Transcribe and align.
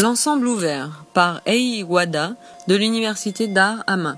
L'ensemble 0.00 0.46
ouvert 0.46 1.04
par 1.12 1.40
Ei 1.44 1.82
Wada 1.82 2.36
de 2.68 2.76
l'université 2.76 3.48
d'art 3.48 3.82
Hama. 3.88 4.16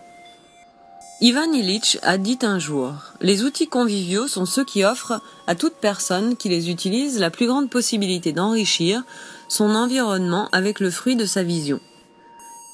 Ivan 1.22 1.50
Illich 1.54 1.96
a 2.03 2.18
dit 2.18 2.38
un 2.42 2.58
jour 2.58 2.92
Les 3.23 3.45
outils 3.45 3.67
conviviaux 3.67 4.29
sont 4.29 4.45
ceux 4.45 4.67
qui 4.67 4.85
offrent 4.85 5.23
à 5.47 5.55
toute 5.55 5.77
personne 5.77 6.37
qui 6.37 6.51
les 6.51 6.69
utilise 6.69 7.19
la 7.19 7.31
plus 7.31 7.47
grande 7.47 7.71
possibilité 7.71 8.35
d'enrichir 8.35 9.05
son 9.48 9.75
environnement 9.75 10.51
avec 10.53 10.80
le 10.80 10.91
fruit 10.91 11.16
de 11.16 11.25
sa 11.25 11.43
vision. 11.43 11.81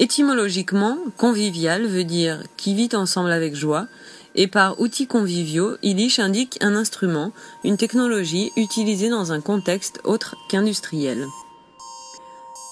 Étymologiquement, 0.00 0.98
convivial 1.16 1.86
veut 1.86 2.02
dire 2.02 2.42
qui 2.56 2.74
vit 2.74 2.90
ensemble 2.92 3.30
avec 3.30 3.54
joie, 3.54 3.86
et 4.34 4.48
par 4.48 4.80
outils 4.80 5.06
conviviaux, 5.06 5.76
Illich 5.84 6.18
indique 6.18 6.58
un 6.60 6.74
instrument, 6.74 7.30
une 7.62 7.76
technologie 7.76 8.50
utilisée 8.56 9.10
dans 9.10 9.30
un 9.30 9.40
contexte 9.40 10.00
autre 10.02 10.34
qu'industriel. 10.50 11.24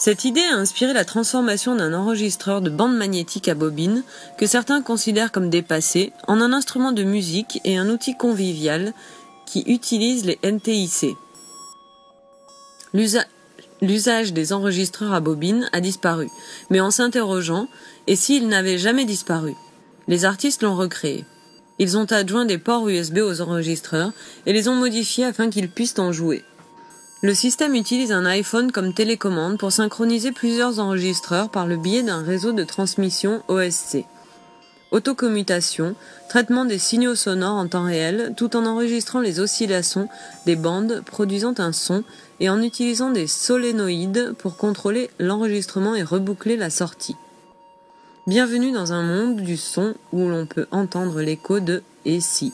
Cette 0.05 0.27
idée 0.27 0.43
a 0.43 0.57
inspiré 0.57 0.93
la 0.93 1.07
transformation 1.07 1.77
d'un 1.77 1.95
enregistreur 1.95 2.61
de 2.61 2.69
bande 2.69 2.95
magnétique 2.95 3.49
à 3.49 3.55
bobine, 3.55 4.03
que 4.37 4.47
certains 4.47 4.83
considèrent 4.83 5.33
comme 5.33 5.49
dépassé, 5.49 6.13
en 6.29 6.43
un 6.43 6.53
instrument 6.53 6.93
de 6.93 7.05
musique 7.05 7.59
et 7.65 7.79
un 7.79 7.89
outil 7.89 8.15
convivial 8.15 8.93
qui 9.47 9.65
utilise 9.67 10.27
les 10.27 10.39
NTIC. 10.43 11.17
L'usage 13.81 14.35
des 14.35 14.53
enregistreurs 14.53 15.15
à 15.15 15.21
bobine 15.21 15.71
a 15.73 15.81
disparu, 15.81 16.29
mais 16.69 16.81
en 16.81 16.91
s'interrogeant, 16.91 17.67
et 18.07 18.15
s'il 18.15 18.49
n'avait 18.49 18.77
jamais 18.77 19.07
disparu? 19.07 19.55
Les 20.07 20.27
artistes 20.27 20.63
l'ont 20.63 20.77
recréé. 20.77 21.25
Ils 21.79 21.97
ont 21.97 22.13
adjoint 22.13 22.45
des 22.45 22.59
ports 22.59 22.87
USB 22.91 23.21
aux 23.21 23.41
enregistreurs 23.41 24.13
et 24.45 24.53
les 24.53 24.69
ont 24.69 24.77
modifiés 24.77 25.25
afin 25.25 25.49
qu'ils 25.49 25.71
puissent 25.71 25.99
en 25.99 26.13
jouer. 26.13 26.45
Le 27.25 27.33
système 27.33 27.75
utilise 27.75 28.13
un 28.13 28.27
iPhone 28.27 28.71
comme 28.71 28.93
télécommande 28.93 29.57
pour 29.57 29.73
synchroniser 29.73 30.31
plusieurs 30.31 30.79
enregistreurs 30.79 31.49
par 31.49 31.67
le 31.67 31.79
biais 31.79 32.03
d'un 32.03 32.23
réseau 32.23 32.53
de 32.53 32.65
transmission 32.65 33.43
OSC. 33.49 34.05
Autocommutation, 34.91 35.95
traitement 36.29 36.67
des 36.67 36.77
signaux 36.77 37.15
sonores 37.15 37.57
en 37.57 37.67
temps 37.67 37.87
réel 37.87 38.35
tout 38.37 38.57
en 38.57 38.67
enregistrant 38.67 39.23
les 39.23 39.41
oscillations 39.41 40.11
des 40.45 40.55
bandes 40.55 41.03
produisant 41.07 41.55
un 41.57 41.73
son 41.73 42.05
et 42.41 42.51
en 42.51 42.61
utilisant 42.61 43.09
des 43.09 43.27
solénoïdes 43.27 44.35
pour 44.37 44.59
contrôler 44.59 45.09
l'enregistrement 45.19 45.95
et 45.95 46.03
reboucler 46.03 46.59
la 46.59 46.69
sortie. 46.69 47.17
Bienvenue 48.27 48.71
dans 48.71 48.93
un 48.93 49.03
monde 49.03 49.41
du 49.41 49.57
son 49.57 49.95
où 50.13 50.29
l'on 50.29 50.45
peut 50.45 50.67
entendre 50.73 51.23
l'écho 51.23 51.59
de 51.59 51.83
Et 52.05 52.21
si. 52.21 52.53